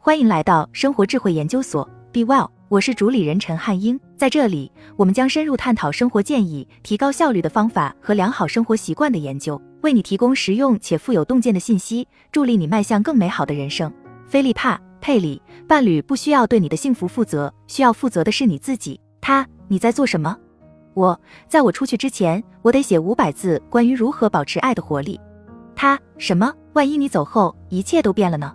[0.00, 3.98] 欢迎来到生活智慧研究所，Be Well，我是主理人陈汉英。
[4.16, 13.92] 在这里，我们将深入探讨生活建议、提高效率的方法和良好生活习惯的研究，为你提供实用且富有洞见的信息，助力你迈向更美好的人生。
[14.24, 19.00] 菲利帕·佩里，伴侣不需要对你的幸福负责，需要负责的是你自己。
[19.20, 20.34] 他，你在做什么？
[20.94, 25.20] 我，在我出去之前，我得写五百字关于如何保持爱的活力。
[25.74, 26.54] 他，什么？
[26.74, 28.54] 万一你走后，一切都变了呢？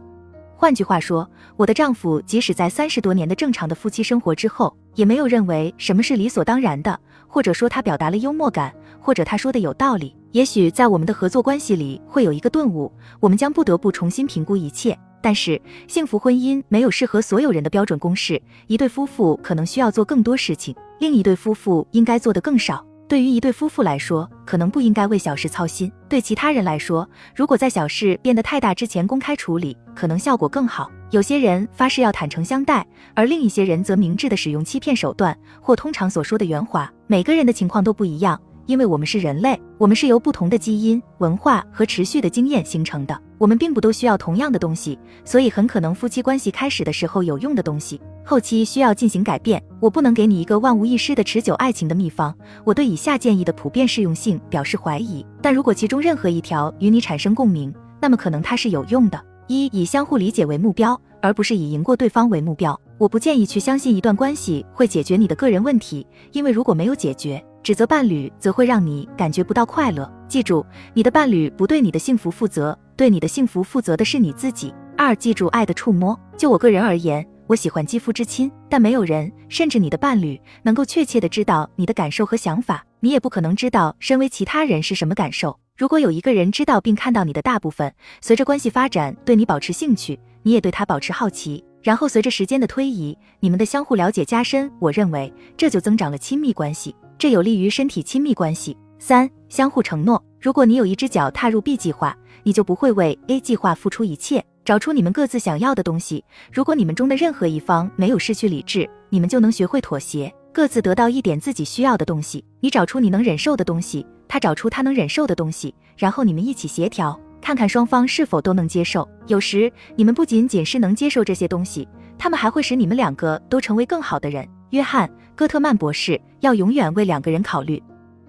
[0.63, 10.15] 换句话说，我的丈夫即使在三十多年的正常的夫妻生活之后，也没有认为什么是理所当然的，或者说他表达了幽默感，或者他说的有道理。
[10.31, 12.89] 也许在我们的合作关系里会有一个顿悟，
[13.19, 14.97] 我们将不得不重新评估一切。
[15.21, 22.85] 但是，幸福婚姻没有适合所有人的标准公式，一对夫妇可能需要做更多事情，另一对夫妇应该做的更少。
[23.13, 30.89] 对于一对夫妇来说，可能不应该为小事操心；对其他人来说，如果在小事变得太大之前公开处理，可能效果更好。
[31.11, 32.83] 有些人发誓要坦诚相待，
[33.13, 36.91] 而另一些人则明智地使用欺骗手段，或通常所说的圆滑。
[37.05, 38.41] 每个人的情况都不一样。
[38.65, 43.19] 因为我们是人类，我们是由不同的基因、文化和持续的经验形成的。
[43.37, 49.61] 我们并不都需要同样的东西，所以很可能夫妻关系开始的时候有用的东西，后期需要进行改变。
[49.81, 52.33] 我不能给你一个万无一失的持久爱情的秘方。
[52.63, 59.21] 我对以下建议的普遍适用性表示怀疑，但如果其中任何一条与你产生共鸣，那么可能它是有用的。
[59.47, 62.79] 一、以相互理解为目标，而不是以赢过对方为目标。
[62.97, 70.11] 我不建议去相信一段关系会解决你的个人问题，因为如果没有解决，指责伴侣则会让你感觉不到快乐。
[70.27, 74.73] 记住，你的伴侣不对你的幸福负责，对你的幸福负责的是你自己。
[74.97, 76.19] 二，记住爱的触摸。
[76.35, 82.85] 就我个人而言，我喜欢肌肤之亲，但没有人，甚至你的伴侣，能够确切的知道你的感受和想法。
[82.99, 85.57] 你也不可能知道身为其他人是什么感受。
[85.77, 96.93] 如果有一个人知道并看到你的大部分，随着关系发展对你保持兴趣，你也对他保持好奇，然后随着时间的推移，你们的相互了解加深，我认为这就增长了亲密关系。
[97.17, 98.77] 这有利于身体亲密关系。
[98.99, 100.23] 三、相互承诺。
[100.39, 104.43] 如果你有一只脚踏入 B 计划，你就不会为 A 计划付出一切。
[104.65, 106.23] 找出你们各自想要的东西。
[106.49, 112.43] 如果你们中的任何一方没有失去理智，你们就能学会妥协，各自得到一点自己需要的东西。
[112.61, 119.05] 你找出你能忍受的东西，他找出他能忍受的东西，然后你们一起协调，看看双方是否都能接受。
[119.27, 121.85] 有时你们不仅仅是能接受这些东西，
[122.17, 124.47] 他们还会使你们两个都成为更好的人。
[124.69, 127.81] 约翰·戈特曼博士要永远为两个人考虑，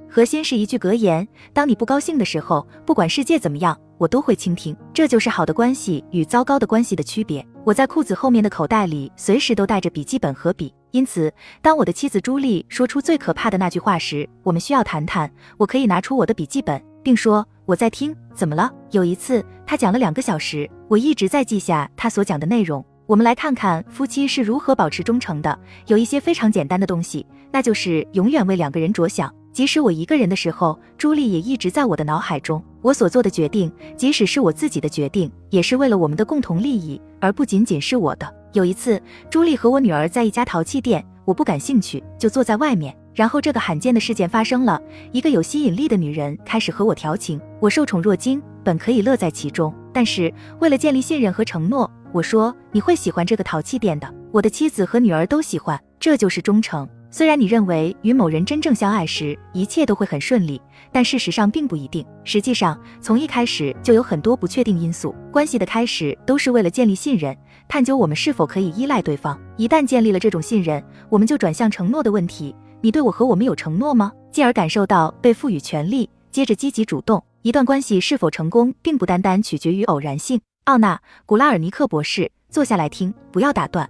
[0.08, 4.74] 核心是一句格言：当你不高兴的时候，不管世界怎么样，我都会倾听。
[4.92, 7.46] 这就是好的关系与糟糕的关系的区别。
[7.64, 15.30] 我在裤子后面的口袋里随时都带着笔记本和笔，因此，当我的妻子朱莉说出最可怕的那句话时，我们需要谈谈。
[15.58, 18.14] 我可以拿出我的笔记本，并说我在听。
[18.34, 18.70] 怎么了？
[18.90, 22.84] 有一次，他讲了两个小时，我一直在记下他所讲的内容。
[23.06, 25.58] 我们来看看夫妻是如何保持忠诚的。
[25.88, 29.32] 有一些非常简单的东西，那就是永远为两个人着想。
[29.52, 32.62] 即使我一个人的时候，朱莉也一直在我的脑海中。
[32.80, 38.34] 我所做的决定，即使是我自己的决定，也是为了我们的共同利益，而不仅仅是我的。
[38.54, 42.96] 有一次，朱莉和我女儿在一家陶器店，我不感兴趣，就坐在外面。
[43.12, 44.80] 然后这个罕见的事件发生了，
[45.12, 47.38] 一个有吸引力的女人开始和我调情。
[47.60, 51.88] 我受宠若惊，本可以乐在其中，但是为了建立信任和承诺。
[52.14, 56.88] 我说你会喜欢这个淘气店的，我的妻子和女儿都喜欢，这就是忠诚。
[57.10, 62.06] 虽然你认为与某人真正相爱时一切都会很顺利，但事实上并不一定。
[62.22, 65.12] 实际上，从一开始就有很多不确定因素。
[65.32, 67.36] 关系的开始都是为了建立信任，
[67.66, 69.36] 探究我们是否可以依赖对方。
[69.56, 74.12] 一旦建立了这种信任，我们就转向承诺的问题：你对我和我们有承诺吗？
[74.30, 77.24] 进而感受到被赋予权利，接着积极主动。
[77.42, 80.40] 一段关系是否成功，并不单单取决于偶然性。
[80.64, 83.88] 奥纳·古拉尔尼克博士，坐下来听，不要打断。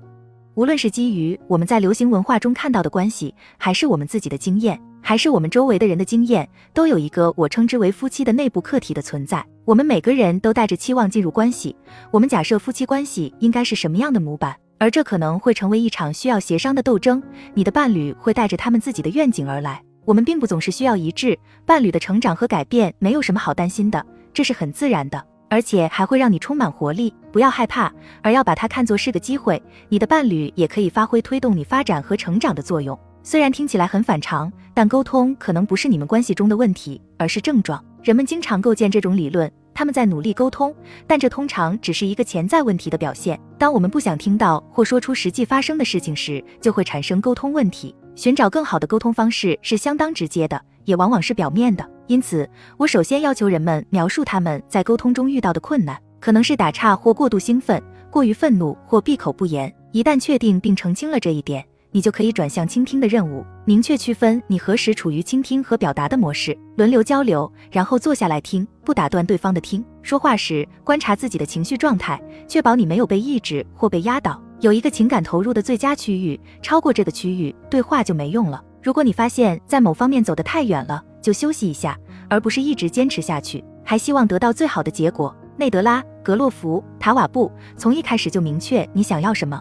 [0.55, 9.45] 无论是基于我们在流行文化中看到的关系，还是我们自己的经验，还是我们周围的人的经验，都有一个我称之为夫妻的内部课题的存在。
[9.65, 11.77] 我们每个人都带着期望进入关系，
[12.11, 17.23] 我们假设夫妻关系应该是什么样的模板，而这可能会成为一场需要协商的斗争。
[17.55, 21.39] 你的伴侣会带着他们自己的愿景而来，我们并不总是需要一致。
[21.65, 25.25] 伴侣的成长和改变没有什么好担心的，这是很自然的。
[25.55, 27.89] 而且还会让你充满活力，不要害怕，
[28.23, 29.63] 而要把它看作是个机会。
[29.89, 32.99] 你的伴侣也可以发挥推动你发展和成长的作用。
[33.23, 37.81] 虽然听起来很反常，但沟通可能不是你们关系中的问题，而是症状。
[38.03, 40.75] 人们经常构建这种理论，他们在努力沟通，
[41.07, 43.39] 但这通常只是一个潜在问题的表现。
[43.57, 47.95] 当我们不想听到或说出实际发生的事情时，就会产生沟通问题。
[48.17, 51.89] 寻找更好的沟通方式是相当直接的，也往往是表面的。
[52.07, 59.75] 因此，我首先要求人们描述他们在沟通中遇到的困难，可能是打岔或过度兴奋，过于愤怒或闭口不言。
[59.93, 69.85] 一旦确定并澄清了这一点，你就可以转向倾听的任务，明确区分你何时处于倾听和表达的模式，轮流交流，然后坐下来听，不打断对方的听。
[70.03, 74.43] 说话时观察自己的情绪状态，确保你没有被抑制或被压倒。
[74.61, 78.63] 有一个情感投入的最佳区域，超过这个区域，对话就没用了。
[78.83, 81.99] 如果你发现，在某方面走得太远了，就休息一下，
[82.29, 85.35] 而不是一直坚持下去，还希望得到最好的结果。
[85.57, 89.59] 内德拉·格洛夫·塔瓦布从一开始就明确你想要什么，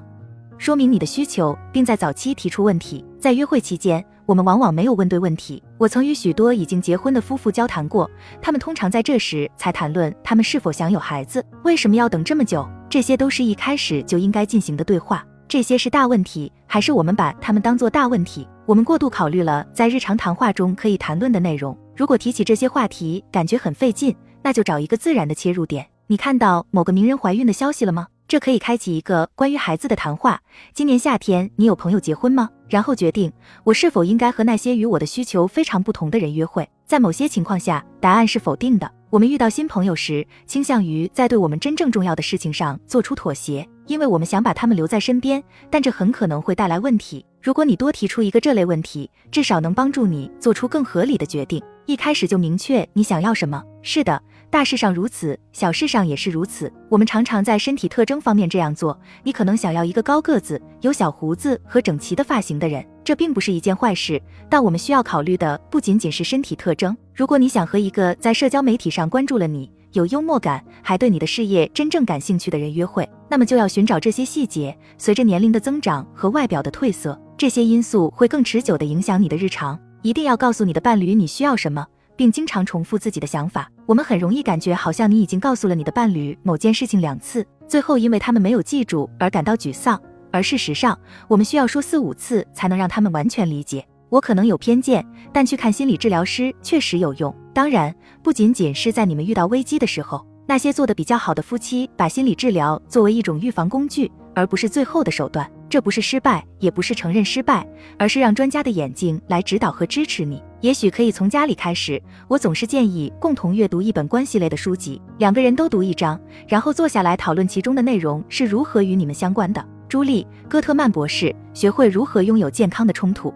[0.58, 3.06] 说明你的需求，并在早期提出问题。
[3.18, 5.64] 在约会期间，我们往往没有问对问题。
[5.78, 8.12] 我曾与许多已经结婚的夫妇交谈过，
[8.42, 12.68] 他们通常在这时才谈论他们是否想有孩子，为什么要等这么久。
[12.90, 15.26] 这些都是一开始就应该进行的对话。
[15.48, 18.48] 这些是大问题，还是我们把他们当做大问题？
[18.66, 21.78] 我们过度考虑了在日常谈话中可以谈论的内容。
[21.96, 25.86] 如果提起这些话题感觉很费劲，那就找一个自然的切入点。
[26.08, 28.08] 你看到某个名人怀孕的消息了吗？
[28.28, 30.42] 这可以开启一个关于孩子的谈话。
[30.74, 32.50] 今年夏天你有朋友结婚吗？
[32.68, 33.32] 然后决定
[33.64, 36.68] 我是否应该和那些与我的需求非常不同的人约会。
[36.86, 38.92] 在某些情况下，答案是否定的。
[39.10, 45.44] 我们遇到新朋友时，倾向于在对我们真正重要的事情上做出妥协，因为我们想把他们留在身边。
[45.70, 47.26] 但这很可能会带来问题。
[47.42, 51.62] 如果你多提出一个这类问题，至少能帮助你做出更合理的决定。
[51.86, 53.62] 一开始就明确你想要什么。
[53.82, 56.72] 是的，大事上如此，小事上也是如此。
[56.88, 58.98] 我们常常在身体特征方面这样做。
[59.24, 64.22] 你可能想要一个高个子、有小胡子和整齐的发型的人，这并不是一件坏事。
[64.50, 66.96] 但我们需要考虑的不仅仅是身体特征。
[67.14, 74.78] 如果你想和一个在社交媒体上关注了你、有幽默感，还对你的事业真正感兴趣的人约会，那么就要寻找这些细节。
[74.98, 77.20] 随着年龄的增长和外表的褪色。
[77.36, 79.78] 这些因素会更持久地影响你的日常。
[80.02, 81.86] 一定要告诉你的伴侣你需要什么，
[82.16, 83.70] 并经常重复自己的想法。
[83.86, 90.00] 我们很容易感觉好像你已经告诉了你的伴侣某件事情两次，最后因为他们没有记住而感到沮丧。
[90.32, 90.98] 而事实上，
[91.28, 93.86] 我们需要说四五次才能让他们完全理解。
[94.14, 97.36] 我可能有偏见，但去看心理治疗师确实有用。
[97.52, 100.24] 当然，不仅仅是在你们遇到危机的时候。
[100.46, 105.50] 那些做得比较好的夫妻，把心理治疗作为一种预防工具，而不是最后的手段。
[105.68, 107.68] 这不是失败，也不是承认失败，
[107.98, 110.44] 而是让专家的眼睛来指导和支持你。
[110.62, 112.00] 也许可以从家里开始。
[112.28, 119.66] 我总是建议共同阅读一本关系类的书籍，两个人都读一章，然后坐下来讨论其中的内容是如何与你们相关的。
[119.90, 123.34] 朱莉·戈特曼博士，学会如何拥有健康的冲突。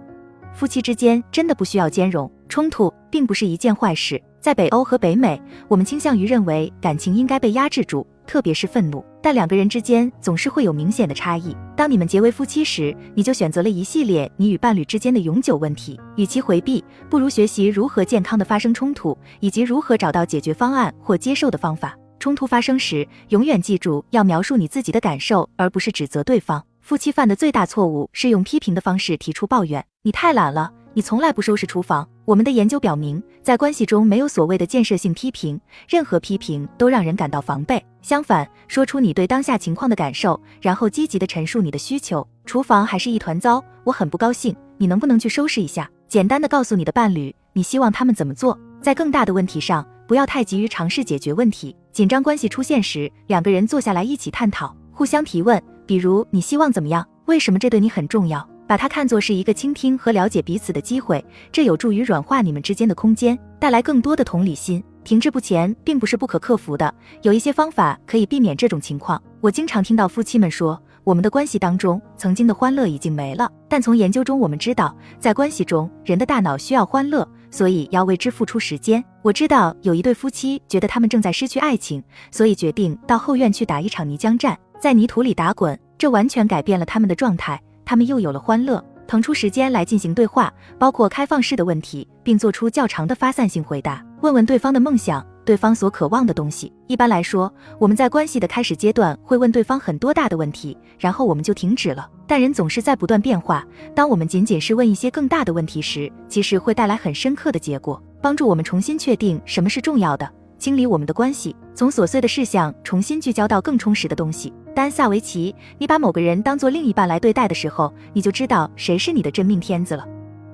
[0.57, 4.19] 夫妻之间真的不需要兼容，冲突并不是一件坏事。
[4.39, 9.05] 在北欧和北美，我们倾向于认为感情应该被压制住，特别是愤怒。
[9.21, 11.55] 但两个人之间总是会有明显的差异。
[11.75, 15.99] 当你们结为夫妻时，你就选择了一系列你与伴侣之间的永久问题。
[16.15, 21.95] 与其回避，不如学习如何健康的发生冲突，以及如何找到解决方案或接受的方法。
[22.17, 26.65] 冲突发生时，永远记住要描述你自己的感受，而不是指责对方。
[26.87, 29.85] 夫妻犯的最大错误是用批评的方式提出抱怨。
[30.03, 30.71] 你太懒了。
[30.93, 32.07] 你从来不收拾厨房。
[32.23, 37.85] 我们的研究表明，在关系中没有所谓的建设性批评，任何批评都让人感到防备。
[38.01, 42.25] 相反，说出你对当下情况的感受，然后积极的陈述你的需求。
[42.45, 44.55] 厨房还是一团糟，我很不高兴。
[44.77, 45.91] 你能不能去收拾一下？
[46.07, 48.57] 简单的告诉你的伴侣，你希望他们怎么做。
[48.81, 51.75] 在更大的问题上，不要太急于尝试解决问题。
[51.91, 57.07] 紧张关系出现时，两个人坐下来一起探讨，互相提问，比如你希望怎么样？
[57.25, 58.47] 为什么这对你很重要？
[58.67, 64.83] 把它看作是一个倾听和了解彼此的机会，这有助于软化你们之间的空间，带来更多的同理心。
[65.05, 69.21] 停滞不前并不是不可克服的，有一些方法可以避免这种情况。
[69.39, 73.49] 我经常听到夫妻们说，我们的关系当中曾经的欢乐已经没了。
[73.69, 79.01] 但从研究中我们知道，在关系中，人的大脑需要欢乐，所以要为之付出时间。
[79.21, 87.59] 我知道有一对夫妻觉得他们正在失去爱情，所以决定到后院去打一场泥浆战，在泥土里打滚，这完全改变了他们的状态。
[87.83, 94.05] 他们又有了欢乐，腾出时间来进行对话，包括开放式的问题，并做出较长的发散性回答。
[94.21, 96.71] 问问对方的梦想，对方所渴望的东西。
[96.85, 102.07] 一般来说，我们在关系的开始阶段会问对方很多大的问题，然后我们就停止了。
[102.27, 103.65] 但人总是在不断变化。
[103.95, 110.29] 当我们仅仅是问一些更大的问题时，其实会带来很深刻的结果，帮助我们重新确定什么是重要的。
[110.59, 114.51] 清理我们的关系，从琐碎的事项重新聚焦到更充实的东西。
[114.77, 120.07] 丹·萨维奇，你把某个人当做另一半来对待的时候，你就知道谁是你的真命天子了。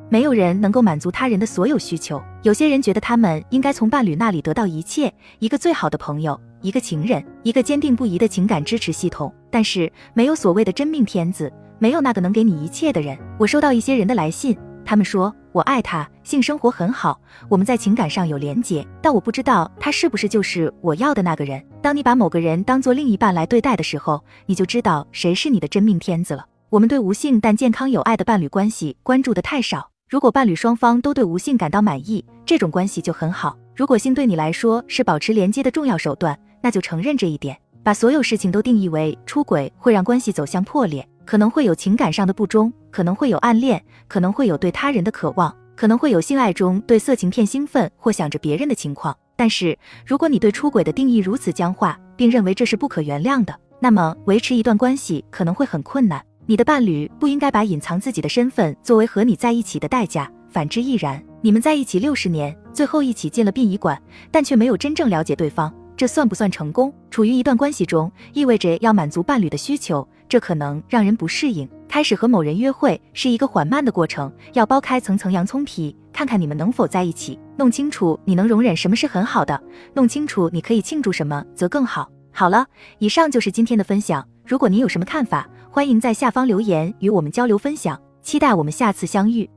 [0.07, 2.23] 没有人能够满足他人的所有需求。
[2.41, 9.29] 有些人觉得他们应该从伴侣那里得到一切：一个最好的朋友，一个情人，一个坚定不移的情感支持系统。
[9.51, 13.17] 但是，没有所谓的真命天子，没有那个能给你一切的人。
[13.37, 14.57] 我收到一些人的来信。
[14.85, 21.63] 他们说我爱他，性生活很好，我们在情感上有连结，但我不知道他是不是就是我要的那个人。
[21.81, 26.45] 当你把某个人当做另一半来对待的时候，你就知道谁是你的真命天子了。
[26.69, 29.89] 我们对无性但健康有爱的伴侣关系关注的太少。
[30.09, 33.57] 如果伴侣双方都对无性感到满意，这种关系就很好。
[33.75, 37.57] 如果性对你来说是保持连接的重要手段，那就承认这一点。
[37.83, 41.05] 把所有事情都定义为出轨，会让关系走向破裂。
[41.25, 49.15] 可能会有情感上的不忠，可能会有暗恋，可能会有对他人的渴望，可能会有性爱中对色情片兴奋或想着别人的情况。
[49.35, 56.23] 但是，如果你对出轨的定义如此僵化，并认为这是不可原谅的，那么维持一段关系可能会很困难。
[56.45, 61.23] 你的伴侣不应该把隐藏自己的身份作为和你在一起的代价，反之亦然。
[61.41, 63.99] 你们在一起六十年，最后一起进了殡仪馆，
[64.29, 65.73] 但却没有真正了解对方。
[65.95, 66.93] 这算不算成功？
[67.09, 71.69] 处于一段关系中，意味着要满足伴侣的需求，这可能让人不适应。
[71.87, 77.37] 开始和某人约会是一个缓慢的过程，要剥开层层洋葱皮，看看你们能否在一起。
[77.55, 79.61] 弄清楚你能容忍什么是很好的，
[79.93, 82.09] 弄清楚你可以庆祝什么则更好。
[82.31, 82.65] 好了，
[82.97, 84.27] 以上就是今天的分享。
[84.43, 88.01] 如果您有什么看法，欢迎在下方留言与我们交流分享。
[88.23, 89.47] 期待我们下次相遇。